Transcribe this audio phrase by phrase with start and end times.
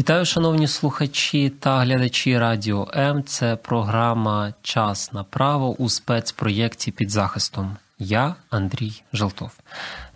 [0.00, 3.24] Вітаю, шановні слухачі та глядачі Радіо М.
[3.24, 7.76] Це програма Час на право у спецпроєкті під захистом.
[7.98, 9.50] Я Андрій Желтов.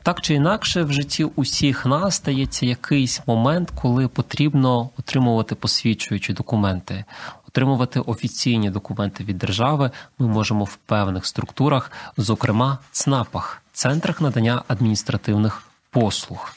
[0.02, 7.04] Так чи інакше, в житті усіх нас стається якийсь момент, коли потрібно отримувати посвідчуючі документи.
[7.48, 15.62] Отримувати офіційні документи від держави ми можемо в певних структурах, зокрема ЦНАПах, центрах надання адміністративних
[15.90, 16.54] послуг.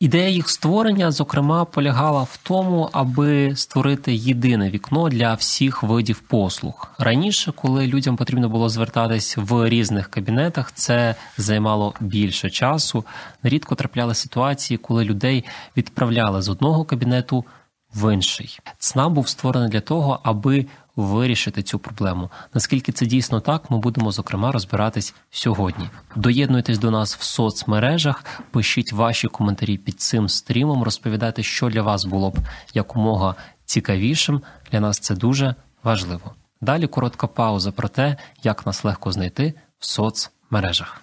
[0.00, 6.88] Ідея їх створення, зокрема, полягала в тому, аби створити єдине вікно для всіх видів послуг.
[6.98, 13.04] Раніше, коли людям потрібно було звертатись в різних кабінетах, це займало більше часу.
[13.42, 15.44] Нерідко трапляли ситуації, коли людей
[15.76, 17.44] відправляли з одного кабінету
[17.94, 18.58] в інший.
[18.78, 22.30] ЦНАП був створений для того, аби вирішити цю проблему.
[22.54, 25.90] Наскільки це дійсно так, ми будемо зокрема розбиратись сьогодні.
[26.16, 32.04] Доєднуйтесь до нас в соцмережах, пишіть ваші коментарі під цим стрімом, розповідайте, що для вас
[32.04, 32.38] було б
[32.74, 34.42] якомога цікавішим.
[34.72, 36.34] Для нас це дуже важливо.
[36.60, 41.02] Далі коротка пауза про те, як нас легко знайти в соцмережах.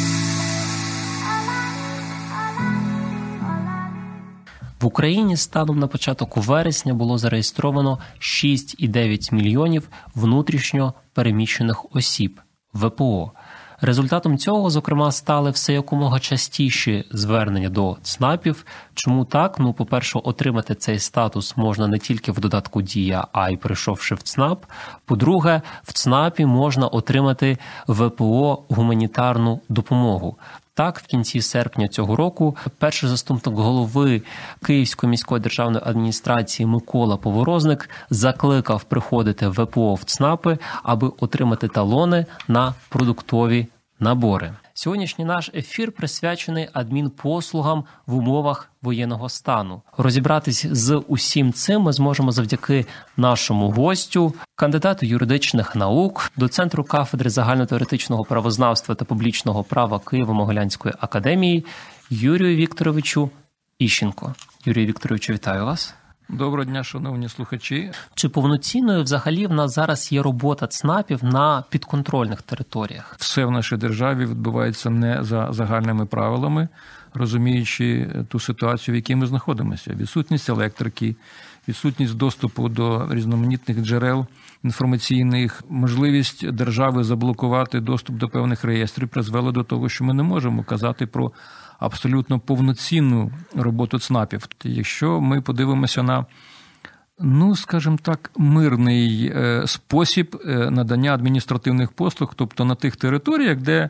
[4.81, 12.41] В Україні станом на початок вересня було зареєстровано 6,9 мільйонів внутрішньо переміщених осіб
[12.73, 13.31] ВПО.
[13.81, 18.65] Результатом цього, зокрема, стали все якомога частіші звернення до ЦНАПів.
[18.93, 19.59] Чому так?
[19.59, 24.21] Ну, по-перше, отримати цей статус можна не тільки в додатку Дія, а й прийшовши в
[24.23, 24.65] ЦНАП.
[25.05, 30.37] По-друге, в ЦНАПі можна отримати ВПО гуманітарну допомогу.
[30.73, 34.21] Так, в кінці серпня цього року перший заступник голови
[34.65, 42.25] Київської міської державної адміністрації Микола Поворозник закликав приходити в ВПО в ЦНАПи, аби отримати талони
[42.47, 43.67] на продуктові
[43.99, 44.53] набори.
[44.83, 49.81] Сьогоднішній наш ефір присвячений адмінпослугам в умовах воєнного стану.
[49.97, 52.85] Розібратись з усім цим ми зможемо завдяки
[53.17, 61.65] нашому гостю, кандидату юридичних наук, доцентру кафедри загальнотеоретичного правознавства та публічного права Києво-Могилянської академії
[62.09, 63.29] Юрію Вікторовичу
[63.79, 64.35] Іщенко.
[64.65, 65.95] Юрію Вікторовичу, вітаю вас.
[66.33, 67.91] Доброго дня, шановні слухачі.
[68.15, 73.15] Чи повноцінною взагалі в нас зараз є робота ЦНАПів на підконтрольних територіях?
[73.19, 76.67] Все в нашій державі відбувається не за загальними правилами,
[77.13, 81.15] розуміючи ту ситуацію, в якій ми знаходимося: відсутність електрики,
[81.67, 84.25] відсутність доступу до різноманітних джерел
[84.63, 90.63] інформаційних, можливість держави заблокувати доступ до певних реєстрів призвела до того, що ми не можемо
[90.63, 91.31] казати про
[91.81, 94.47] абсолютно повноцінну роботу ЦНАПів.
[94.63, 96.25] Якщо ми подивимося на,
[97.19, 99.33] ну скажімо так, мирний
[99.65, 103.89] спосіб надання адміністративних послуг, тобто на тих територіях, де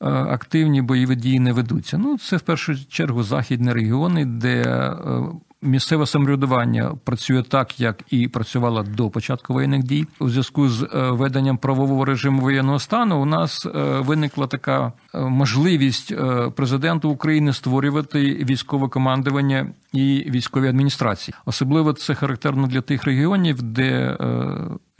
[0.00, 1.98] активні бойові дії не ведуться.
[1.98, 4.92] Ну, це в першу чергу західні регіони, де
[5.64, 10.06] місцеве самоврядування працює так, як і працювало до початку воєнних дій.
[10.18, 13.66] У зв'язку з веденням правового режиму воєнного стану у нас
[13.98, 16.14] виникла така можливість
[16.54, 21.34] президенту України створювати військове командування і військові адміністрації.
[21.46, 24.16] Особливо це характерно для тих регіонів, де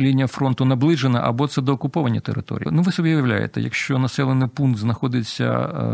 [0.01, 2.69] лінія фронту наближена або це доокуповані території.
[2.73, 5.49] Ну ви собі уявляєте, якщо населений пункт знаходиться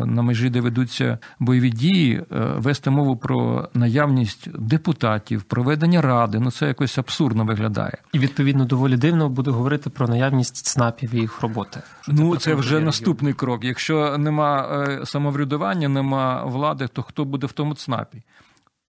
[0.07, 2.23] на межі, де ведуться бойові дії,
[2.57, 7.99] вести мову про наявність депутатів, проведення ради, ну це якось абсурдно виглядає.
[8.13, 11.83] І відповідно доволі дивно буде говорити про наявність ЦНАПів і їх роботи.
[12.09, 13.65] Ну це вже наступний крок.
[13.65, 18.23] Якщо нема самоврядування, нема влади, то хто буде в тому ЦНАПі?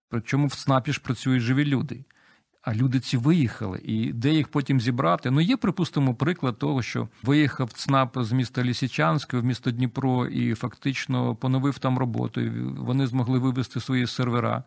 [0.08, 2.04] Причому в ЦНАПі ж працюють живі люди.
[2.62, 5.30] А люди ці виїхали, і де їх потім зібрати?
[5.30, 10.54] Ну є, припустимо, приклад того, що виїхав ЦНАП з міста Лісічанське в місто Дніпро і
[10.54, 12.40] фактично поновив там роботу.
[12.78, 14.64] Вони змогли вивести свої сервера.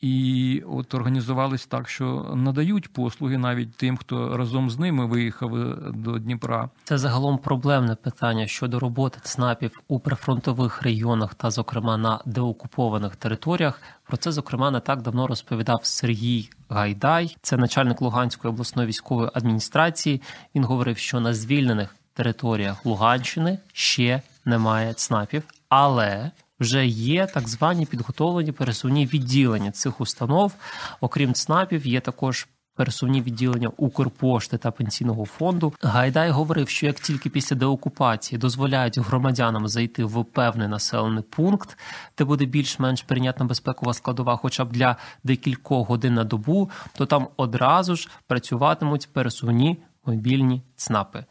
[0.00, 5.76] І от організувались так, що надають послуги навіть тим, хто разом з ними виїхав е,
[5.94, 6.70] до Дніпра.
[6.84, 13.82] Це загалом проблемне питання щодо роботи ЦНАПів у прифронтових регіонах та, зокрема, на деокупованих територіях.
[14.06, 20.22] Про це зокрема не так давно розповідав Сергій Гайдай, це начальник Луганської обласної військової адміністрації.
[20.54, 26.30] Він говорив, що на звільнених територіях Луганщини ще немає ЦНАПів, але
[26.60, 30.52] вже є так звані підготовлені пересувні відділення цих установ.
[31.00, 32.48] Окрім ЦНАПів, є також.
[32.76, 39.68] Пересувні відділення Укрпошти та пенсійного фонду Гайдай говорив, що як тільки після деокупації дозволяють громадянам
[39.68, 41.78] зайти в певний населений пункт,
[42.18, 47.28] де буде більш-менш прийнятна безпекова складова, хоча б для декількох годин на добу, то там
[47.36, 51.24] одразу ж працюватимуть пересувні мобільні ЦНАПи.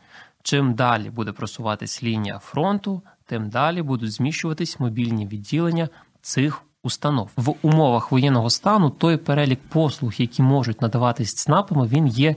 [0.44, 5.90] Чим далі буде просуватись лінія фронту, тим далі будуть зміщуватись мобільні відділення
[6.22, 8.90] цих установ в умовах воєнного стану.
[8.90, 12.36] Той перелік послуг, які можуть надаватись ЦНАПами, він є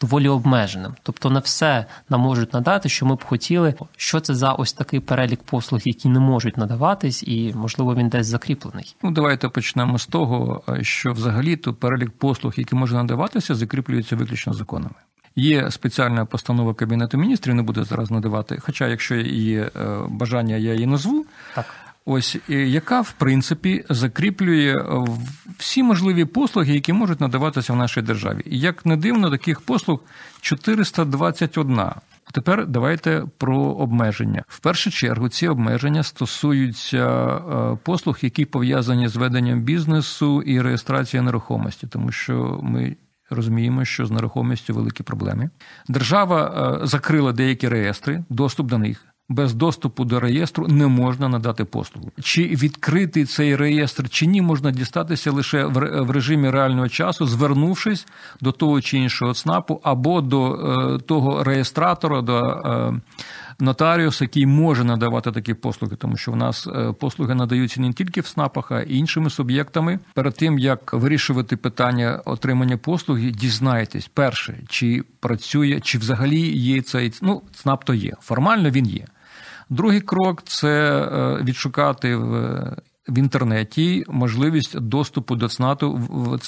[0.00, 0.94] доволі обмеженим.
[1.02, 3.74] Тобто не все нам можуть надати, що ми б хотіли.
[3.96, 8.26] Що це за ось такий перелік послуг, які не можуть надаватись, і можливо він десь
[8.26, 8.96] закріплений.
[9.02, 14.52] Ну давайте почнемо з того, що взагалі то перелік послуг, які можуть надаватися, закріплюються виключно
[14.52, 14.94] законами.
[15.36, 18.58] Є спеціальна постанова Кабінету міністрів, не буду зараз надавати.
[18.60, 19.70] Хоча, якщо є е,
[20.08, 21.26] бажання, я її назву.
[21.54, 21.66] Так.
[22.06, 25.04] Ось яка в принципі закріплює е,
[25.58, 28.42] всі можливі послуги, які можуть надаватися в нашій державі.
[28.44, 30.00] І як не дивно, таких послуг
[30.40, 31.80] 421.
[32.32, 34.44] Тепер давайте про обмеження.
[34.48, 41.24] В першу чергу ці обмеження стосуються е, послуг, які пов'язані з веденням бізнесу і реєстрацією
[41.24, 42.96] нерухомості, тому що ми
[43.30, 45.50] розуміємо, що з нерухомістю великі проблеми.
[45.88, 49.06] Держава е, закрила деякі реєстри, доступ до них.
[49.28, 52.10] Без доступу до реєстру не можна надати послугу.
[52.22, 58.06] Чи відкритий цей реєстр, чи ні, можна дістатися лише в режимі реального часу, звернувшись
[58.40, 63.00] до того чи іншого ЦНАПу або до е, того реєстратора, до е,
[63.60, 68.20] нотаріус, який може надавати такі послуги, тому що в нас е, послуги надаються не тільки
[68.20, 69.98] в СНАПах, а й іншими суб'єктами.
[70.14, 77.12] Перед тим як вирішувати питання отримання послуги, дізнайтесь перше, чи працює, чи взагалі є цей
[77.22, 78.12] ну, СНАП то є.
[78.20, 79.06] Формально він є.
[79.70, 82.62] Другий крок це е, відшукати в
[83.08, 86.00] в інтернеті можливість доступу до ЦНАПу,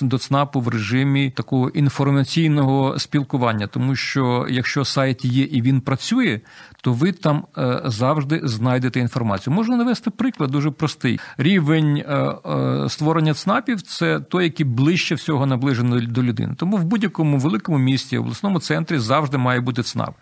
[0.02, 6.40] до ЦНАПу в режимі такого інформаційного спілкування, тому що якщо сайт є і він працює,
[6.82, 9.54] то ви там е, завжди знайдете інформацію.
[9.54, 11.20] Можна навести приклад дуже простий.
[11.38, 16.54] Рівень е, е, створення ЦНАПів це той, який ближче всього наближений до людини.
[16.56, 20.14] Тому в будь-якому великому місті, обласному центрі завжди має бути ЦНАП.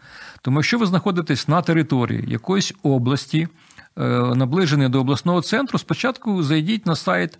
[0.42, 3.48] Тому, якщо ви знаходитесь на території якоїсь області.
[3.98, 7.38] Е, наближений до обласного центру, спочатку зайдіть на сайт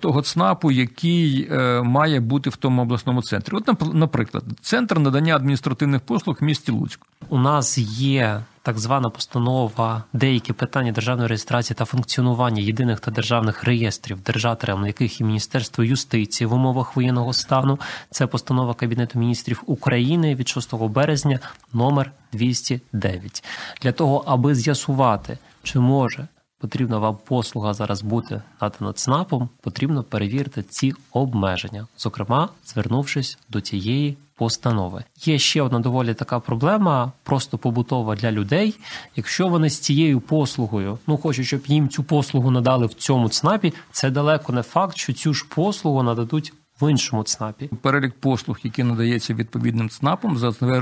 [0.00, 3.56] того ЦНАПу, який е, має бути в тому обласному центрі.
[3.56, 7.00] От, наприклад, центр надання адміністративних послуг в місті Луцьк.
[7.28, 13.64] У нас є так звана постанова деякі питання державної реєстрації та функціонування єдиних та державних
[13.64, 17.78] реєстрів, держателем яких і Міністерство юстиції в умовах воєнного стану.
[18.10, 21.40] Це постанова Кабінету міністрів України від 6 березня,
[21.72, 23.44] номер 209.
[23.82, 25.38] Для того аби з'ясувати.
[25.64, 26.28] Чи може
[26.58, 34.16] потрібна вам послуга зараз бути надана ЦНАПом, потрібно перевірити ці обмеження, зокрема, звернувшись до цієї
[34.36, 35.04] постанови.
[35.24, 38.78] Є ще одна доволі така проблема, просто побутова для людей.
[39.16, 43.74] Якщо вони з цією послугою, ну хочуть, щоб їм цю послугу надали в цьому ЦНАПі,
[43.92, 46.52] це далеко не факт, що цю ж послугу нададуть.
[46.80, 50.38] В іншому ЦНАПі перелік послуг, які надається відповідним ЦНАПом,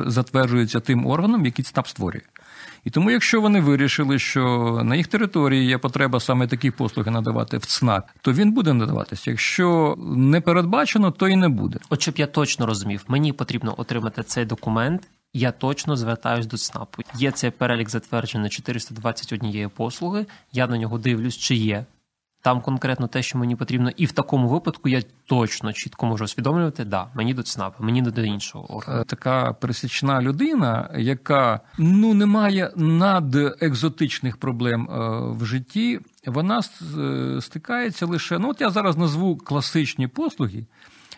[0.07, 2.23] затверджується тим органом, який ЦНАП створює.
[2.85, 7.57] І тому, якщо вони вирішили, що на їх території є потреба саме такі послуги надавати
[7.57, 9.31] в ЦНАП, то він буде надаватися.
[9.31, 11.79] Якщо не передбачено, то і не буде.
[11.89, 15.09] От щоб я точно розумів, мені потрібно отримати цей документ.
[15.35, 17.03] Я точно звертаюсь до ЦНАПу.
[17.15, 20.27] Є цей перелік затверджений 421 послуги.
[20.53, 21.85] Я на нього дивлюсь, чи є
[22.43, 26.85] там конкретно те, що мені потрібно, і в такому випадку я точно чітко можу усвідомлювати,
[26.85, 29.01] да, мені до ЦНАПу, мені до іншого органу.
[29.01, 34.97] Е, така пересічна людина, яка ну не має надекзотичних проблем е,
[35.33, 36.61] в житті, вона
[36.99, 38.39] е, стикається лише.
[38.39, 40.67] Ну, от я зараз назву класичні послуги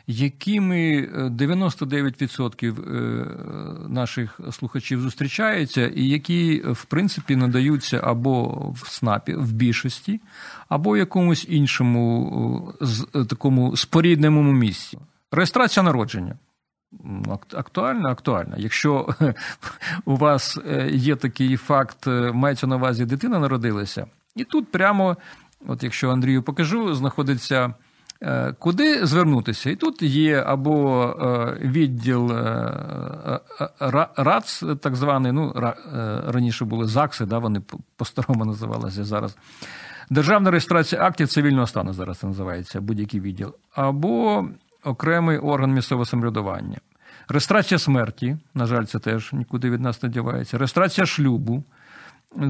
[0.06, 8.44] якими 99% е, е, наших слухачів зустрічаються, і які, в принципі, надаються або
[8.74, 10.20] в СНАПі в більшості,
[10.68, 12.74] або в якомусь іншому
[13.14, 14.98] е, такому спорідненому місці.
[15.32, 16.38] Реєстрація народження.
[17.52, 18.54] Актуальна, актуальна.
[18.58, 19.08] Якщо
[20.04, 20.58] у вас
[20.90, 24.06] є такий факт, мається на увазі дитина народилася,
[24.36, 25.16] і тут прямо,
[25.66, 27.74] от якщо Андрію покажу, знаходиться
[28.58, 29.70] куди звернутися?
[29.70, 31.14] І тут є або
[31.60, 32.32] відділ
[34.16, 35.52] РАЦ, так званий, ну
[36.26, 37.62] раніше були ЗАГСи, да, вони
[37.96, 39.36] по-старому називалися зараз.
[40.10, 44.48] Державна реєстрація актів цивільного стану зараз це називається будь-який відділ, або
[44.84, 46.78] окремий орган місцевого самоврядування.
[47.28, 50.58] Реєстрація смерті, на жаль, це теж нікуди від нас не дівається.
[50.58, 51.64] Реєстрація шлюбу.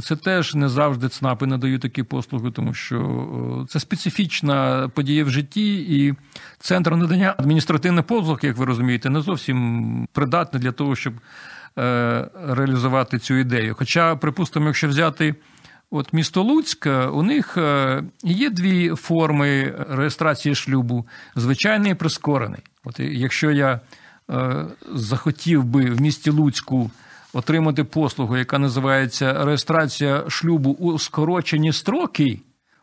[0.02, 5.74] Це теж не завжди ЦНАПи надають такі послуги, тому що це специфічна подія в житті,
[5.74, 6.14] і
[6.58, 11.14] центр надання адміністративних послуг, як ви розумієте, не зовсім придатний для того, щоб
[11.78, 13.74] е, реалізувати цю ідею.
[13.78, 15.34] Хоча, припустимо, якщо взяти
[15.90, 22.60] от місто Луцьк, у них е, є дві форми реєстрації шлюбу: звичайний і прискорений.
[22.84, 23.80] От якщо я
[24.30, 26.90] е, захотів би в місті Луцьку
[27.34, 32.40] отримати послугу, яка називається реєстрація шлюбу у скорочені строки,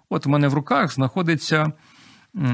[0.10, 1.72] от в мене в руках знаходиться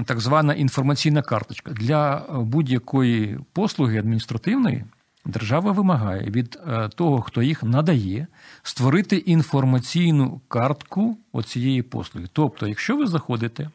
[0.05, 1.71] так звана інформаційна карточка.
[1.71, 4.85] Для будь-якої послуги адміністративної
[5.25, 8.27] держава вимагає від е, того, хто їх надає,
[8.63, 12.27] створити інформаційну картку цієї послуги.
[12.33, 13.69] Тобто, якщо ви заходите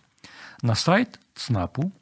[0.63, 1.93] на сайт ЦНАПу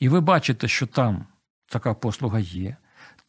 [0.00, 1.24] і ви бачите, що там
[1.68, 2.76] така послуга є,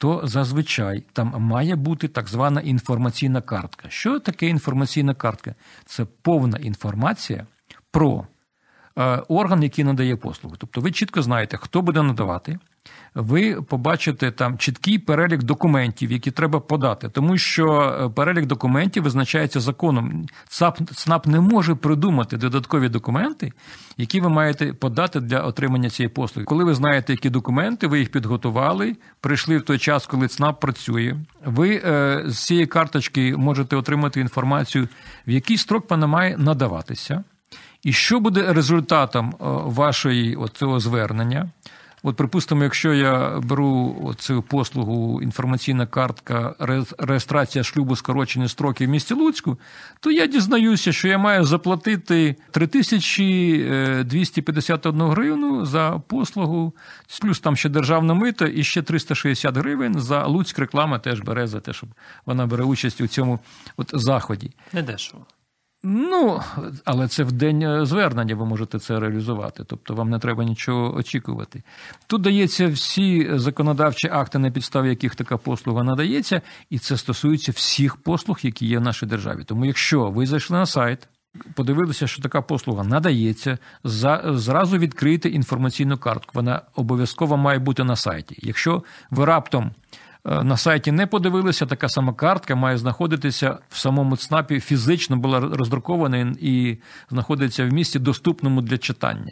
[0.04, 3.90] то зазвичай там має бути так звана інформаційна картка.
[3.90, 5.56] Що таке інформаційна картка?
[5.86, 7.48] Це повна інформація
[7.92, 8.28] про
[9.28, 10.56] орган, який надає послугу.
[10.60, 12.60] Тобто ви чітко знаєте, хто буде надавати
[13.16, 19.60] ви побачите там чіткий перелік документів, які треба подати, тому що е, перелік документів визначається
[19.60, 20.26] законом.
[20.48, 23.52] ЦАП ЦНАП не може придумати додаткові документи,
[23.98, 26.46] які ви маєте подати для отримання цієї послуги.
[26.46, 31.16] Коли ви знаєте, які документи, ви їх підготували, прийшли в той час, коли ЦНАП працює.
[31.46, 34.88] Ви е, з цієї карточки можете отримати інформацію,
[35.28, 37.24] в який строк вона має надаватися.
[37.84, 39.34] І що буде результатом е,
[39.66, 41.50] вашої цього звернення?
[42.06, 46.56] От, припустимо, якщо я беру цю послугу інформаційна картка
[46.98, 49.60] реєстрація шлюбу скорочені строки в місті Луцьку,
[50.00, 56.74] то я дізнаюся, що я маю заплатити 3251 е, гривну за послугу,
[57.22, 61.60] плюс там ще державна мита і ще 360 гривень за Луцьк реклама теж бере за
[61.60, 61.90] те, щоб
[62.26, 63.40] вона бере участь у цьому
[63.78, 64.52] от заході.
[64.74, 65.26] Не дешево.
[65.86, 66.42] Ну,
[66.86, 70.96] але це в день е, звернення ви можете це реалізувати, тобто вам не треба нічого
[70.96, 71.64] очікувати.
[72.08, 77.96] Тут дається всі законодавчі акти, на підставі яких така послуга надається, і це стосується всіх
[77.96, 79.44] послуг, які є в нашій державі.
[79.46, 81.08] Тому, якщо ви зайшли на сайт,
[81.54, 83.58] подивилися, що така послуга надається,
[84.26, 86.32] зразу відкрийте інформаційну картку.
[86.34, 88.36] Вона обов'язково має бути на сайті.
[88.42, 89.72] Якщо ви раптом
[90.26, 96.36] на сайті не подивилися, така сама картка має знаходитися в самому ЦНАПі, фізично була роздрукована
[96.40, 96.78] і
[97.10, 99.32] знаходиться в місті доступному для читання.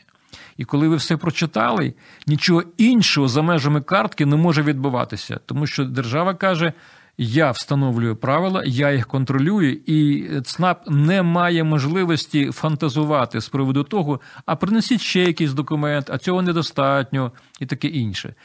[0.58, 1.94] І коли ви все прочитали,
[2.28, 6.74] нічого іншого за межами картки не може відбуватися, тому що держава каже.
[7.18, 14.20] Я встановлюю правила, я їх контролюю, і ЦНАП не має можливості фантазувати з приводу того,
[14.46, 18.36] а принесіть ще якийсь документ, а цього недостатньо, і таке інше.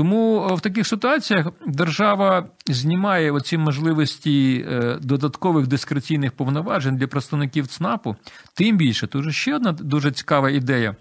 [0.00, 7.66] Тому е, в таких ситуаціях держава знімає оці можливості е, додаткових дискреційних повноважень для представників
[7.66, 8.16] ЦНАПу.
[8.54, 10.96] Тим більше, тут ще одна дуже цікава ідея,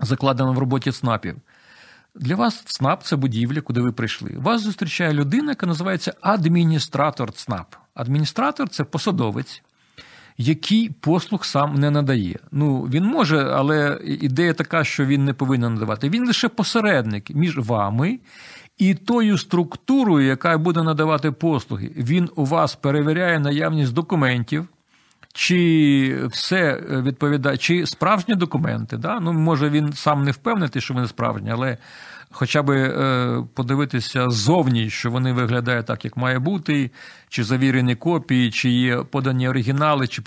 [0.00, 1.36] закладена в роботі ЦНАПів.
[2.14, 4.34] Для вас ЦНАП це будівля, куди ви прийшли.
[4.36, 7.74] Вас зустрічає людина, яка називається адміністратор ЦНАП.
[7.94, 9.62] Адміністратор це посадовець,
[10.38, 12.38] який послуг сам не надає.
[12.52, 16.08] Ну він може, але ідея така, що він не повинен надавати.
[16.08, 18.18] Він лише посередник між вами.
[18.78, 24.68] І тою структурою, яка буде надавати послуги, він у вас перевіряє наявність документів,
[25.32, 28.96] чи все відповідає, чи справжні документи.
[28.96, 29.20] Да?
[29.20, 31.78] Ну, Може, він сам не впевнений, що вони справжні, але
[32.36, 36.90] хоча б е, подивитися ззовні, що вони виглядають так, як має бути,
[37.28, 40.22] чи завірені копії, чи є подані оригінали, чи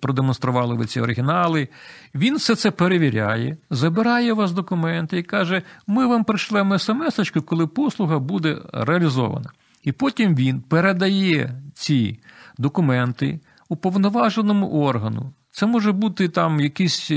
[0.00, 1.68] продемонстрували ви ці оригінали.
[2.14, 7.66] Він все це перевіряє, забирає у вас документи і каже: ми вам пришлемо смс, коли
[7.66, 9.50] послуга буде реалізована.
[9.82, 12.18] І потім він передає ці
[12.58, 15.32] документи уповноваженому органу.
[15.54, 17.14] Це може бути там якийсь е,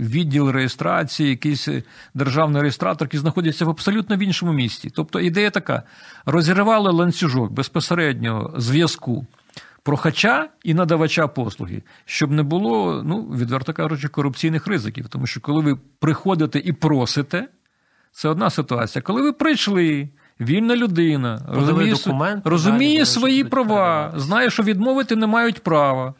[0.00, 1.82] відділ реєстрації, якийсь е,
[2.14, 4.90] державний реєстратор, який знаходиться в абсолютно в іншому місті.
[4.90, 5.82] Тобто ідея така:
[6.26, 9.26] розірвали ланцюжок безпосереднього зв'язку
[9.82, 15.08] прохача і надавача послуги, щоб не було, ну, відверто кажучи, корупційних ризиків.
[15.08, 17.48] Тому що коли ви приходите і просите,
[18.12, 19.02] це одна ситуація.
[19.02, 20.08] Коли ви прийшли.
[20.40, 26.14] Вільна людина розуміє, документ, розуміє свої права, знає, що відмовити не мають права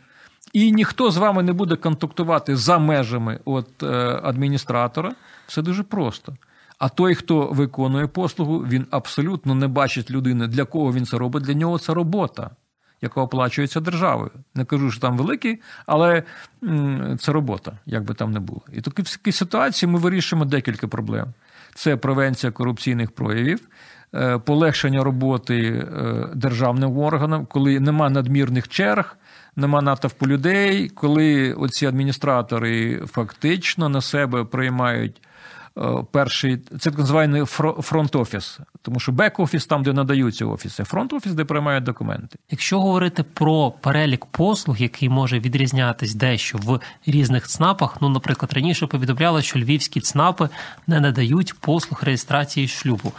[0.53, 5.13] і ніхто з вами не буде контактувати за межами от, е, адміністратора,
[5.47, 6.37] все дуже просто.
[6.79, 11.43] А той, хто виконує послугу, він абсолютно не бачить людини, для кого він це робить.
[11.43, 12.51] Для нього це робота,
[13.03, 14.31] яка оплачується державою.
[14.55, 16.23] Не кажу, що там великий, але
[17.19, 18.63] це робота, як би там не було.
[18.73, 21.27] І в такій ситуації ми вирішуємо декілька проблем:
[21.75, 23.69] це превенція корупційних проявів.
[24.15, 29.17] Е, полегшення роботи е, державним органам, коли нема надмірних черг,
[29.57, 35.21] нема натовпу людей, коли оці адміністратори фактично на себе приймають
[35.79, 37.43] Е, перший це так званий
[37.79, 42.39] фронт-офіс, тому що бек-офіс там, де надаються офіси, фронт-офіс, де приймають документи.
[42.51, 48.87] Якщо говорити про перелік послуг, який може відрізнятись дещо в різних ЦНАПах, ну, наприклад, раніше
[48.87, 50.49] повідомляли, що львівські ЦНАПи
[50.87, 53.13] не надають послуг реєстрації шлюбу.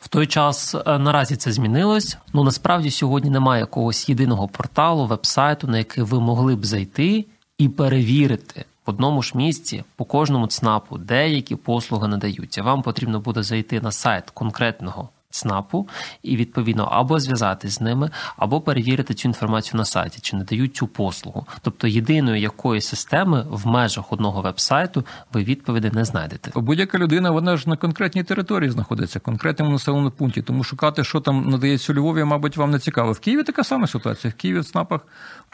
[0.00, 2.18] В той час е, наразі це змінилось.
[2.32, 7.26] Ну насправді сьогодні немає якогось єдиного порталу, вебсайту, на який ви могли б зайти
[7.58, 12.62] і перевірити в одному ж місці по кожному ЦНАПу деякі послуги надаються.
[12.62, 15.08] Вам потрібно буде зайти на сайт конкретного.
[15.30, 15.88] ЦНАПу
[16.22, 20.76] і відповідно або зв'язатись з ними, або перевірити цю інформацію на сайті, чи не дають
[20.76, 21.46] цю послугу.
[21.62, 26.50] Тобто єдиної якої системи в межах одного веб-сайту ви відповіді не знайдете.
[26.54, 30.42] Будь-яка людина, вона ж на конкретній території знаходиться, конкретному населеному пункті.
[30.42, 33.12] Тому шукати, що там надається у Львові, мабуть, вам не цікаво.
[33.12, 34.32] В Києві така сама ситуація.
[34.36, 35.00] В Києві в ЦНАПах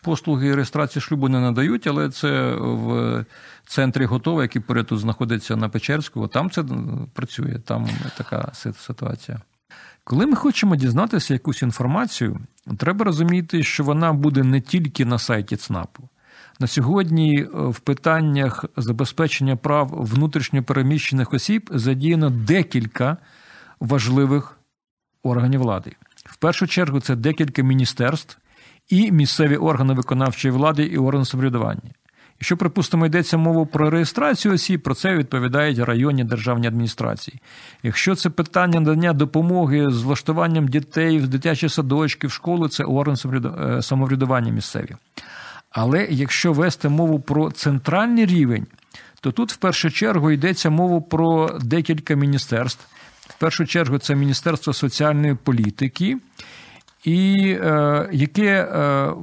[0.03, 3.25] послуги реєстрації шлюбу не надають, але це в
[3.67, 6.29] центрі готове, який поряд тут знаходиться на Печерську.
[6.29, 6.65] Там це
[7.15, 7.59] працює.
[7.65, 9.41] Там така ситуація.
[10.09, 12.41] Коли ми хочемо дізнатися якусь інформацію,
[12.79, 16.09] треба розуміти, що вона буде не тільки на сайті ЦНАПу.
[16.61, 23.17] На сьогодні е, в питаннях забезпечення прав внутрішньопереміщених осіб задіяно декілька
[23.81, 24.59] важливих
[25.23, 25.93] органів влади.
[26.25, 28.39] В першу чергу це декілька міністерств
[28.89, 31.91] і місцеві органи виконавчої влади і органи самоврядування.
[32.41, 37.41] Якщо, припустимо, йдеться мова про реєстрацію осіб, про це відповідають районні державні адміністрації.
[37.83, 43.17] Якщо це питання надання допомоги з влаштуванням дітей в дитячі садочки, в школи, це орган
[43.35, 44.97] е, самоврядування місцеві.
[45.71, 48.67] Але якщо вести мову про центральний рівень,
[49.21, 52.87] то тут в першу чергу йдеться мова про декілька міністерств.
[53.21, 56.17] В першу чергу це Міністерство соціальної політики
[57.07, 58.79] і е, яке, е,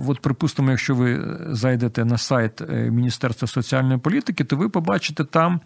[0.07, 5.61] от припустимо, якщо ви зайдете на сайт е, Міністерства соціальної політики, то ви побачите там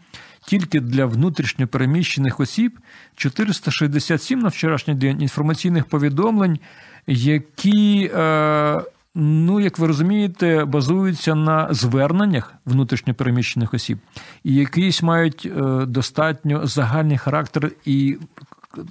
[0.45, 2.79] тільки для внутрішньопереміщених осіб
[3.15, 6.59] 467 на вчорашній день інформаційних повідомлень,
[7.07, 8.77] які, е,
[9.15, 13.97] ну, як ви розумієте, базуються на зверненнях внутрішньопереміщених осіб,
[14.43, 18.17] і якісь мають е, достатньо загальний характер і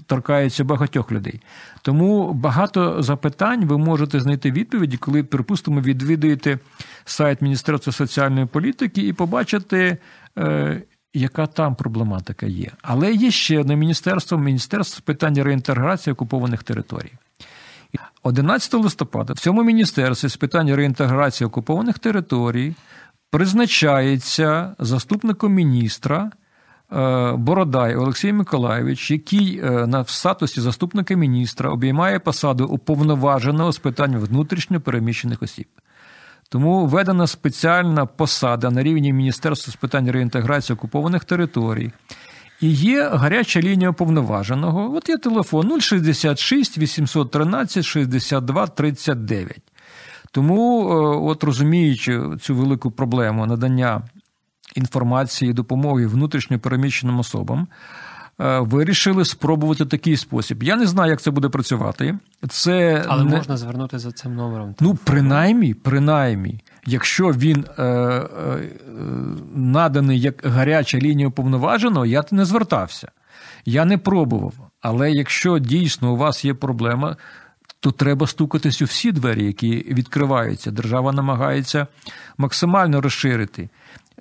[0.07, 1.41] торкаються багатьох людей.
[1.83, 6.59] Тому багато запитань ви можете знайти відповіді, коли, припустимо, відвідуєте
[7.05, 9.99] сайт Міністерства соціальної політики і побачите.
[10.39, 10.83] Е,
[11.15, 12.71] яка там проблематика є.
[12.83, 17.13] Але є ще одне міністерство міністерство з питань реінтеграції окупованих територій.
[18.23, 22.75] 11 листопада в цьому міністерстві з питань реінтеграції окупованих територій
[23.31, 26.31] призначається заступником міністра
[27.37, 34.81] Бородай Олексій Миколаєвич, який е, на статусі заступника міністра обіймає посаду уповноваженого з питань внутрішньо
[34.81, 35.67] переміщених осіб.
[36.49, 41.93] Тому введена спеціальна посада на рівні Міністерства з питань реінтеграції окупованих територій.
[42.61, 44.97] І є гаряча лінія уповноваженого.
[44.97, 49.59] От є телефон 066 813 62 39.
[50.31, 50.95] Тому, е,
[51.31, 54.03] от розуміючи цю велику проблему надання
[54.77, 57.67] інформації, допомоги внутрішньо переміщеним особам.
[58.41, 60.63] Е, вирішили спробувати такий спосіб.
[60.63, 62.19] Я не знаю, як це буде працювати.
[62.49, 63.37] Це Але не...
[63.37, 64.75] можна звернутися за цим номером.
[64.81, 68.27] Ну, принаймні, принаймні, якщо він е, е,
[69.55, 73.09] наданий як гаряча лінія уповноваженого, я не звертався.
[73.65, 74.55] Я не пробував.
[74.81, 77.17] Але якщо дійсно у вас є проблема,
[77.81, 80.71] то треба стукатись у всі двері, які відкриваються.
[80.71, 81.87] Держава намагається
[82.39, 83.69] максимально розширити.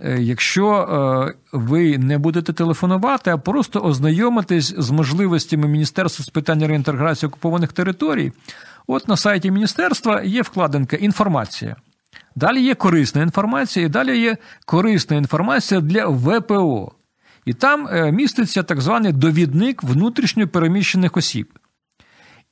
[0.02, 6.68] Е, якщо е, ви не будете телефонувати, а просто ознайомитись з можливостями Міністерства з питань
[6.68, 8.32] реінтеграції окупованих територій,
[8.88, 11.76] от на сайті міністерства є вкладинка інформація.
[12.36, 16.92] Далі є корисна інформація, і далі є корисна інформація для ВПО.
[17.46, 21.60] І там е, міститься так званий довідник внутрішньо переміщених осіб.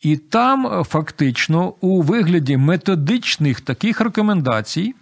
[0.02, 4.94] І там фактично у вигляді методичних таких рекомендацій.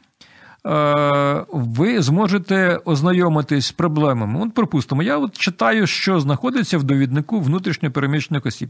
[0.67, 4.39] Е, ви зможете ознайомитись з проблемами.
[4.45, 8.69] От, припустимо, я от читаю, що знаходиться в довіднику внутрішньопереміщених осіб.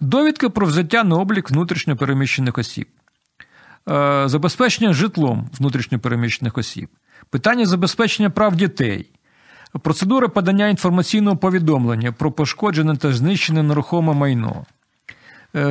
[0.00, 2.86] Довідка про взяття на облік внутрішньопереміщених осіб.
[3.88, 6.88] Е, забезпечення житлом внутрішньопереміщених осіб,
[7.30, 9.10] питання забезпечення прав дітей,
[9.82, 14.64] процедура подання інформаційного повідомлення про пошкоджене та знищене нерухоме майно,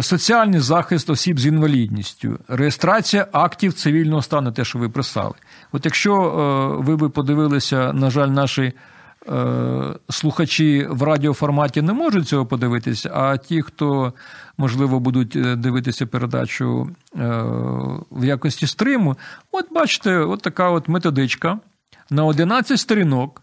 [0.02, 5.34] соціальний захист осіб з інвалідністю, реєстрація актів цивільного стану, те, що ви писали.
[5.71, 8.74] От якщо е, ви би подивилися, на жаль, наші
[10.10, 14.13] слухачі в радіоформаті не можуть цього подивитися, а ті, хто
[14.58, 17.43] можливо, будуть е, дивитися передачу е,
[18.12, 19.17] в якості стриму.
[19.52, 21.60] От бачите, от така от методичка
[22.10, 23.41] на 11 сторінок.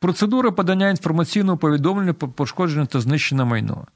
[0.00, 3.86] Процедура подання інформаційного повідомлення про пошкоджене та знищене майно.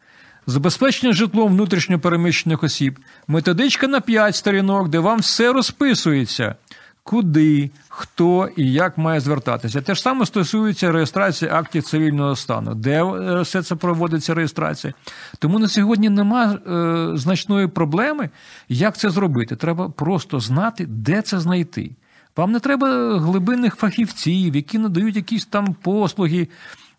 [0.50, 6.54] Забезпечення житлом внутрішньопереміщених осіб, методичка на 5 сторінок, де вам все розписується
[7.02, 9.80] куди, хто і як має звертатися.
[9.80, 14.92] Те ж саме стосується реєстрації актів цивільного стану, де е, все це проводиться реєстрація.
[15.38, 18.30] Тому на сьогодні нема е, значної проблеми,
[18.68, 19.56] як це зробити.
[19.56, 21.90] Треба просто знати, де це знайти.
[22.36, 26.48] Вам не треба глибинних фахівців, які надають якісь там послуги.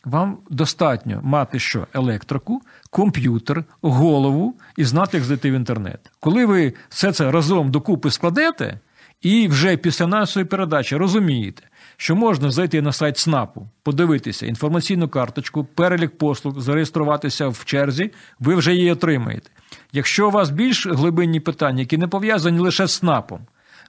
[0.05, 1.87] Вам достатньо мати що?
[1.93, 6.11] Електрику, комп'ютер, голову і знати, як зайти в інтернет.
[6.19, 8.79] Коли ви все це разом докупи складете,
[9.21, 11.63] і вже після нашої передачі розумієте,
[11.97, 18.55] що можна зайти на сайт СНАПу, подивитися інформаційну карточку, перелік послуг, зареєструватися в черзі, ви
[18.55, 19.49] вже її отримаєте.
[19.93, 23.39] Якщо у вас більш глибинні питання, які не пов'язані лише з СНАПом,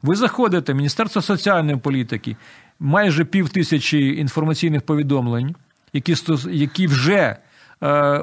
[0.02, 2.36] ви заходите в Міністерство соціальної політики,
[2.80, 5.54] майже пів тисячі інформаційних повідомлень,
[5.92, 6.14] які
[6.50, 7.36] які вже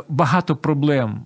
[0.10, 1.22] багато проблем,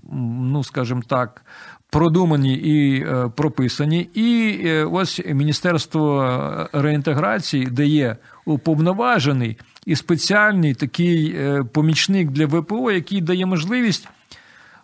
[0.52, 1.46] ну скажімо так,
[1.92, 4.10] продумані і е, прописані.
[4.14, 13.22] І е, ось Міністерство реінтеграції дає уповноважений і спеціальний такий е, помічник для ВПО, який
[13.22, 14.08] дає можливість.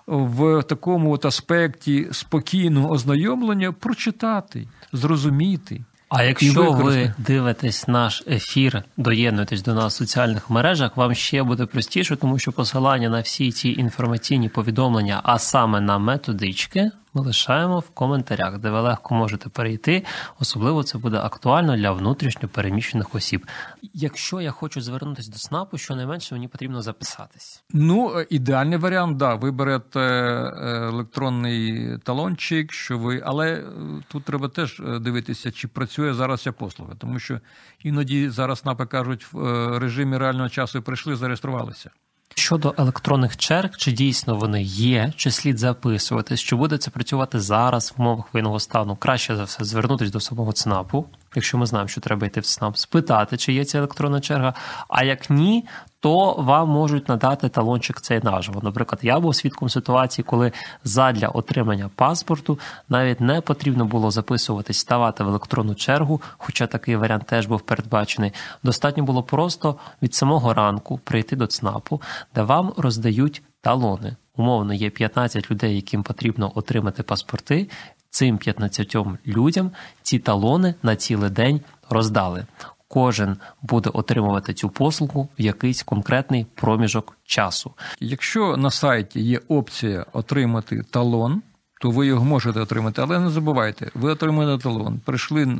[0.07, 9.63] В такому от аспекті спокійного ознайомлення прочитати, зрозуміти, а якщо ви дивитесь наш ефір, доєднуєтесь
[9.63, 13.69] до нас в соціальних мережах, вам ще буде простіше, тому що посилання на всі ці
[13.69, 20.05] інформаційні повідомлення, а саме на методички, лишаємо в коментарях, де ви легко можете перейти.
[20.39, 23.45] Особливо це буде актуально для внутрішньо переміщених осіб.
[23.93, 27.63] Якщо я хочу звернутися до СНАПу, щонайменше мені потрібно записатись.
[27.73, 29.35] Ну, е, ідеальний варіант, да.
[29.35, 30.53] Ви берете е,
[30.87, 33.63] електронний талончик, що ви, але е,
[34.07, 37.39] тут треба теж дивитися, чи працює зараз ця послуга, тому що
[37.83, 41.89] іноді зараз СНАПи кажуть в режимі реального часу прийшли, зареєструвалися.
[42.35, 47.93] Щодо електронних черг, чи дійсно вони є, чи слід записуватись, чи буде це працювати зараз
[47.97, 48.95] в умовах воєнного стану?
[48.95, 52.77] Краще за все звернутися до самого ЦНАПу, якщо ми знаємо, що треба йти в ЦНАП,
[52.77, 54.53] спитати, чи є ця електронна черга.
[54.87, 55.65] А як ні,
[55.99, 58.61] то вам можуть надати талончик цей наживо.
[58.63, 60.51] Наприклад, я був свідком ситуації, коли
[60.83, 67.23] задля отримання паспорту навіть не потрібно було записуватись, ставати в електронну чергу, хоча такий варіант
[67.25, 68.31] теж був передбачений.
[68.63, 72.01] Достатньо було просто від самого ранку прийти до ЦНАПу,
[72.35, 74.15] де вам роздають талони.
[74.35, 77.69] Умовно, є 15 людей, яким потрібно отримати паспорти.
[78.09, 78.95] Цим 15
[79.27, 82.45] людям ці талони на цілий день роздали
[82.87, 87.73] кожен буде отримувати цю послугу в якийсь конкретний проміжок часу.
[87.99, 91.41] Якщо на сайті є опція отримати талон,
[91.81, 95.57] то ви його можете отримати, але не забувайте, ви отримали талон, прийшли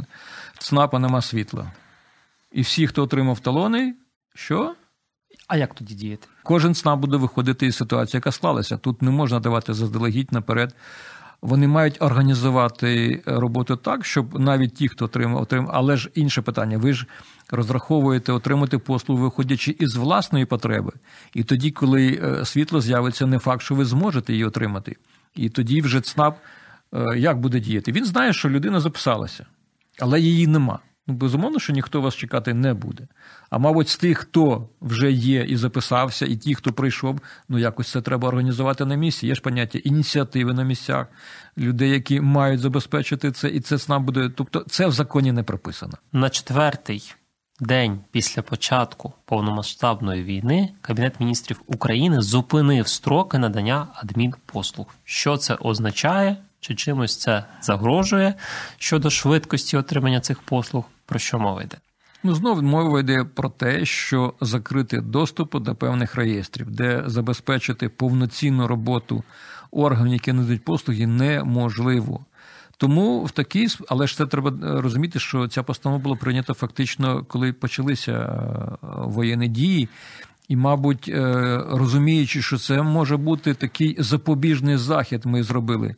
[0.57, 1.71] ЦНАПа, нема світла.
[2.51, 3.95] І всі, хто отримав талони,
[4.35, 4.75] що?
[5.47, 6.27] А як тоді діяти?
[6.43, 8.77] Кожен ЦНАП буде виходити із ситуації, яка склалася.
[8.77, 10.75] Тут не можна давати заздалегідь наперед
[11.47, 16.77] вони мають організувати роботу так, щоб навіть ті, хто отримав, отримав, але ж інше питання.
[16.77, 17.05] Ви ж
[17.49, 20.91] розраховуєте отримати послугу, виходячи із власної потреби.
[21.33, 24.95] І тоді, коли е, світло з'явиться, не факт, що ви зможете її отримати.
[25.35, 26.37] І тоді вже ЦНАП
[26.93, 27.91] е, як буде діяти?
[27.91, 29.45] Він знає, що людина записалася,
[29.99, 30.79] але її нема.
[31.07, 33.07] Ну, безумовно, що ніхто вас чекати не буде.
[33.49, 37.91] А мабуть, з тих, хто вже є і записався, і ті, хто прийшов, ну якось
[37.91, 39.27] це треба організувати на місці.
[39.27, 41.07] Є ж поняття ініціативи на місцях,
[41.57, 44.29] людей, які мають забезпечити це, і це СНАП буде.
[44.35, 45.93] Тобто, це в законі не прописано.
[46.11, 47.13] На четвертий
[47.59, 54.87] день після початку повномасштабної війни Кабінет міністрів України зупинив строки надання адмінпослуг.
[55.03, 56.37] Що це означає?
[56.59, 58.33] Чи чимось це загрожує
[58.77, 60.85] щодо швидкості отримання цих послуг?
[61.05, 61.77] Про що мова йде?
[62.23, 68.67] Ну, знову мова йде про те, що закрити доступ до певних реєстрів, де забезпечити повноцінну
[68.67, 69.23] роботу
[69.71, 72.25] органів, які надають послуги, неможливо.
[72.77, 77.25] Тому в такій, але ж це треба е, розуміти, що ця постанова була прийнята фактично,
[77.27, 79.89] коли почалися е, воєнні дії.
[80.47, 85.95] І, мабуть, е, розуміючи, що це може бути такий запобіжний захід, ми зробили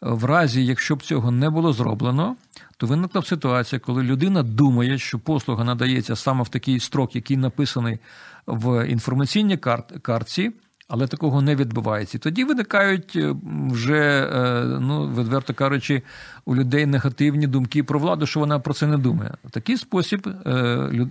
[0.00, 2.36] В разі, якщо б цього не було зроблено,
[2.76, 7.36] то виникла б ситуація, коли людина думає, що послуга надається саме в такий строк, який
[7.36, 7.98] написаний
[8.46, 9.56] в інформаційній
[10.02, 10.52] картці,
[10.88, 12.18] але такого не відбувається.
[12.18, 13.34] Тоді виникають е,
[13.70, 16.02] вже, е, ну, відверто кажучи,
[16.44, 19.34] у людей негативні думки про владу, що вона про це не думає.
[19.44, 21.10] В такий спосіб е,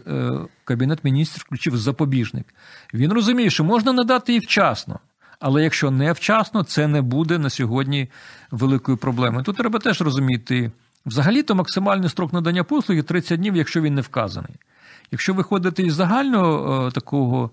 [0.64, 2.46] Кабінет міністрів включив запобіжник.
[2.94, 5.00] Він розуміє, що можна надати і вчасно.
[5.40, 8.10] Але якщо не вчасно, це не буде на сьогодні
[8.52, 9.44] великою проблемою.
[9.44, 10.72] Тут треба теж розуміти,
[11.06, 14.56] взагалі-то максимальний строк надання послуги 30 днів, якщо він не вказаний.
[15.12, 17.52] Якщо виходити із загального такого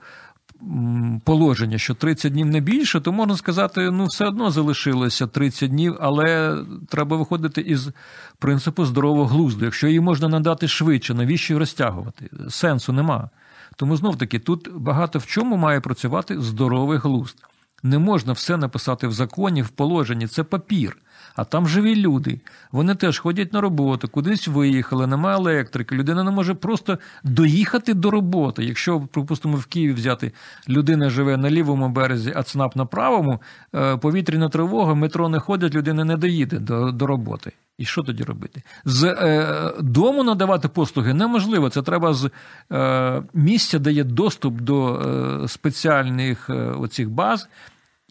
[1.24, 5.96] положення, що 30 днів не більше, то можна сказати, ну все одно залишилося 30 днів,
[6.00, 7.90] але треба виходити із
[8.38, 9.64] принципу здорового глузду.
[9.64, 12.30] Якщо її можна надати швидше, навіщо розтягувати?
[12.48, 13.30] Сенсу нема.
[13.76, 17.36] Тому знов таки тут багато в чому має працювати здоровий глузд.
[17.84, 20.96] Не можна все написати в законі, в положенні, це папір.
[21.36, 22.40] А там живі люди.
[22.72, 25.94] Вони теж ходять на роботу, кудись виїхали, немає електрики.
[25.94, 28.64] Людина не може просто доїхати до роботи.
[28.64, 30.32] Якщо, припустимо, в Києві взяти
[30.68, 33.40] людина живе на лівому березі, а ЦНАП на правому,
[33.74, 37.52] е, повітряна тривога, метро не ходять, людина не доїде до, до роботи.
[37.78, 38.62] І що тоді робити?
[38.84, 41.70] З е, дому надавати послуги неможливо.
[41.70, 42.30] Це треба з
[42.72, 47.48] е, місця, де є доступ до е, спеціальних е, оцих баз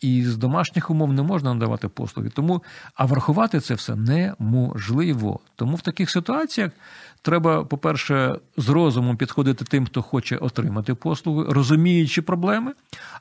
[0.04, 2.30] і з домашніх умов не можна надавати послуги.
[2.30, 2.64] Тому
[2.96, 5.40] а врахувати це все неможливо.
[5.56, 6.72] Тому в таких ситуаціях
[7.22, 12.74] треба, по-перше, з розумом підходити тим, хто хоче отримати послуги, розуміючи проблеми,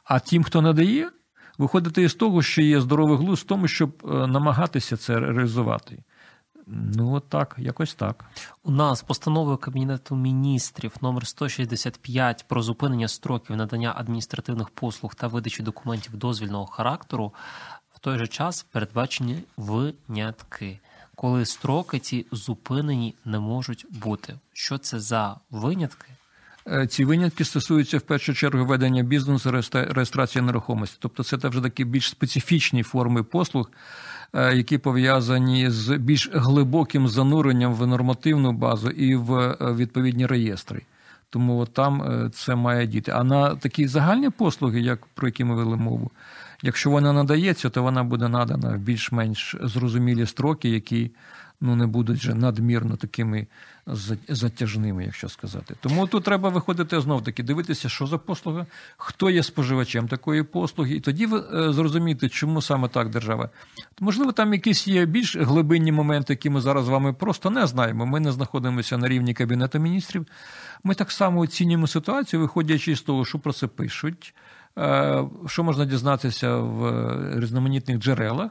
[0.05, 1.11] а тим, хто надає,
[1.59, 6.03] виходити із того, що є здоровий глузд в тому, щоб е, намагатися це реалізувати.
[6.75, 8.25] Ну, от так, якось так.
[8.63, 15.63] У нас постановою Кабінету міністрів номер 165 про зупинення строків надання адміністративних послуг та видачі
[15.63, 17.33] документів дозвільного характеру
[17.95, 20.79] в той же час передбачені винятки,
[21.15, 24.35] коли строки ці зупинені не можуть бути.
[24.53, 26.13] Що це за винятки?
[26.69, 30.97] Е, ці винятки стосуються в першу чергу ведення бізнесу, реєстрації нерухомості.
[31.01, 33.71] Тобто, це вже такі більш специфічні форми послуг.
[34.35, 40.83] Е, які пов'язані з більш глибоким зануренням в нормативну базу і в е, відповідні реєстри.
[41.31, 43.13] Тому там е, це має діти.
[43.15, 46.11] А на такі загальні послуги, як про які ми вели мову,
[46.63, 51.11] якщо вона надається, то вона буде надана в більш-менш зрозумілі строки, які
[51.63, 53.47] ну не будуть вже надмірно такими
[54.29, 55.75] затяжними, якщо сказати.
[55.81, 60.95] Тому тут треба виходити знов таки, дивитися, що за послуга, хто є споживачем такої послуги,
[60.95, 63.51] і тоді е, зрозуміти, чому саме так держава.
[64.01, 68.07] Можливо, там якісь є більш глибинні моменти, які ми зараз з вами просто не знаємо.
[68.07, 70.27] Ми не знаходимося на рівні Кабінету міністрів.
[70.85, 74.35] Ми так само оцінюємо ситуацію, виходячи з того, що про це пишуть,
[74.79, 78.51] е, що можна дізнатися в різноманітних джерелах.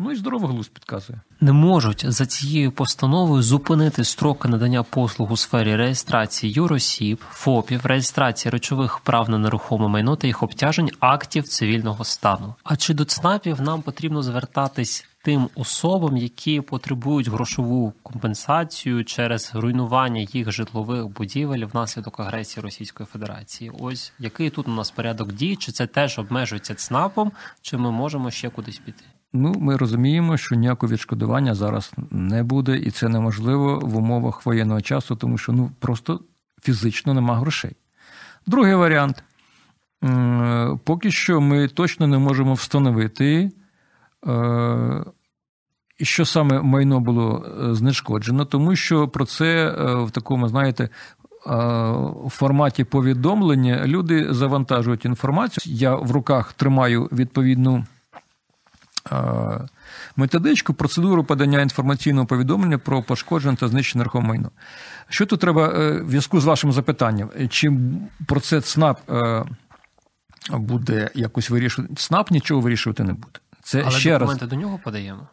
[0.00, 1.20] Ну і здоровий глузд підказує.
[1.40, 8.50] Не можуть за цією постановою зупинити строки надання послуг у сфері реєстрації юросіб, ФОПів, реєстрації
[8.50, 12.54] речових прав на нерухоме майно та їх обтяжень актів цивільного стану.
[12.64, 20.26] А чи до ЦНАПів нам потрібно звертатись тим особам, які потребують грошову компенсацію через руйнування
[20.32, 23.72] їх житлових будівель внаслідок агресії Російської Федерації?
[23.78, 25.56] Ось який тут у нас порядок дій?
[25.56, 27.32] Чи це теж обмежується ЦНАПом,
[27.62, 29.04] чи ми можемо ще кудись піти?
[29.32, 34.80] Ну, ми розуміємо, що ніякого відшкодування зараз не буде, і це неможливо в умовах воєнного
[34.80, 36.20] часу, тому що ну просто
[36.62, 37.76] фізично нема грошей.
[38.46, 39.24] Другий варіант.
[40.84, 43.50] Поки що ми точно не можемо встановити,
[44.26, 45.04] е,
[46.00, 50.88] що саме майно було е, знешкоджено, тому що про це е, в такому, знаєте,
[51.46, 55.74] в форматі повідомлення люди завантажують інформацію.
[55.76, 57.84] Я в руках тримаю відповідну
[60.16, 64.50] методичку, процедуру подання інформаційного повідомлення про пошкоджене та знищене нерухоме майно.
[65.08, 67.30] Що тут треба е, в зв'язку з вашим запитанням?
[67.50, 67.72] Чи
[68.26, 69.44] про це ЦНАП е,
[70.50, 71.94] буде якось вирішувати?
[71.94, 73.38] ЦНАП нічого вирішувати не буде.
[73.62, 74.50] Це Але ще документи раз...
[74.50, 75.28] до нього подаємо?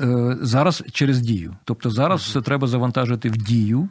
[0.00, 1.56] Е, зараз через дію.
[1.64, 2.28] Тобто зараз угу.
[2.28, 3.88] все треба завантажити в дію.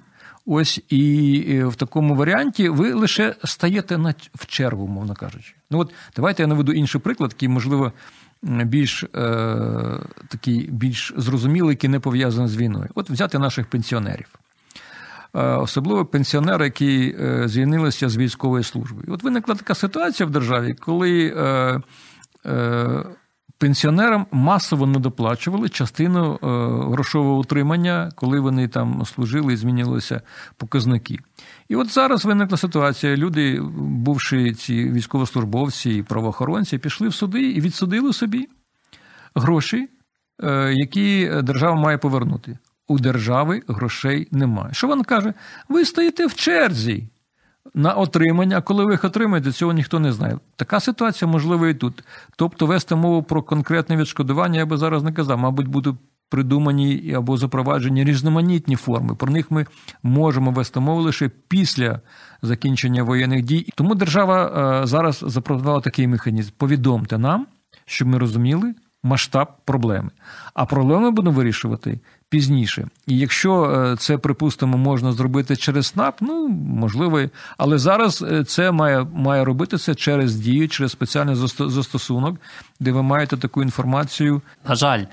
[0.50, 5.54] Ось і в такому варіанті ви лише стаєте на в чергу, мовно кажучи.
[5.72, 7.92] Ну от давайте я наведу інший приклад, який, можливо,
[8.48, 9.10] більш е,
[10.28, 12.90] такий більш зрозумілий, який не пов'язаний з війною.
[12.96, 14.28] От взяти наших пенсіонерів.
[15.36, 19.04] Е, особливо пенсіонери, які е, звільнилися з військової служби.
[19.08, 21.82] От виникла така ситуація в державі, коли е,
[22.46, 23.04] е,
[23.58, 26.48] пенсіонерам масово недоплачували частину е,
[26.92, 30.22] грошового утримання, коли вони там служили і змінилися
[30.58, 31.18] показники.
[31.70, 33.16] І от зараз виникла ситуація.
[33.16, 38.48] Люди, бувши ці військовослужбовці і правоохоронці, пішли в суди і відсудили собі
[39.36, 39.88] гроші
[40.44, 42.58] е, які держава має повернути.
[42.88, 44.74] У держави грошей немає.
[44.74, 45.34] Що вона каже?
[45.70, 47.10] Ви стоїте в черзі
[47.74, 50.40] на отримання, а коли ви їх отримаєте, цього ніхто не знає.
[50.56, 52.04] Така ситуація можлива і тут.
[52.36, 55.96] Тобто вести мову про конкретне відшкодування я би зараз не казав, мабуть, будуть
[56.30, 59.16] придумані або запроваджені різноманітні форми.
[59.16, 59.66] Про них ми
[60.04, 62.02] можемо вести мову лише після
[62.42, 63.70] закінчення воєнних дій.
[63.76, 67.48] Тому держава е, зараз запропонувала такий механізм: повідомте нам,
[67.86, 70.10] щоб ми розуміли масштаб проблеми.
[70.54, 72.88] А проблеми будемо вирішувати пізніше.
[73.08, 77.22] І якщо е, це, припустимо, можна зробити через СНАП, ну можливо,
[77.58, 82.38] але зараз е, це має має робитися через дію, через спеціальний застосунок,
[82.80, 84.42] де ви маєте таку інформацію.
[84.68, 85.04] На жаль.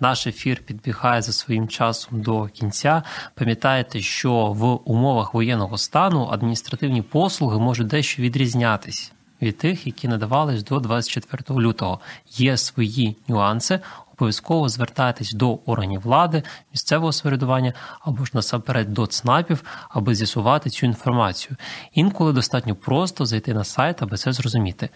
[0.00, 3.02] Наш ефір підбігає за своїм часом до кінця.
[3.34, 10.64] Пам'ятаєте, що в умовах воєнного стану адміністративні послуги можуть дещо відрізнятись від тих, які надавались
[10.64, 12.00] до 24 лютого.
[12.36, 13.80] Є свої нюанси.
[14.16, 20.86] Обов'язково звертайтесь до органів влади, місцевого самоврядування або ж насамперед до ЦНАПів, аби з'ясувати цю
[20.86, 21.56] інформацію.
[21.92, 24.88] Інколи достатньо просто зайти на сайт, аби це зрозуміти.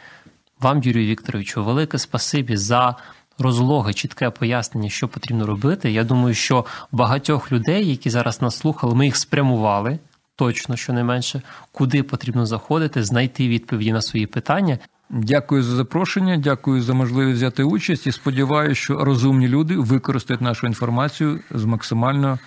[0.61, 2.96] Вам, Юрію Вікторовичу, велике спасибі за
[3.38, 5.92] розлоги, чітке пояснення, що потрібно робити.
[5.92, 9.98] Я думаю, що багатьох людей, які зараз нас слухали, ми їх спрямували
[10.37, 14.78] точно щонайменше, куди потрібно заходити, знайти відповіді на свої питання.
[15.11, 20.66] Дякую за запрошення, дякую за можливість взяти участь і сподіваюся, що розумні люди використають нашу
[20.66, 22.38] інформацію з максимально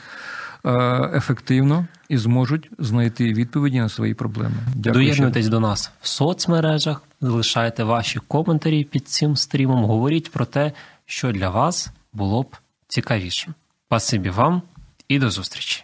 [0.66, 0.72] е,
[1.16, 4.56] ефективно і зможуть знайти відповіді на свої проблеми.
[4.76, 4.94] Дякую.
[4.94, 9.86] Доєднуйтесь до нас в соцмережах, залишайте ваші коментарі під цим стрімом.
[9.86, 10.72] Говоріть про те,
[11.06, 12.56] що для вас було б
[12.88, 13.54] цікавіше.
[13.88, 14.62] Спасибі вам
[15.08, 15.84] і до зустрічі.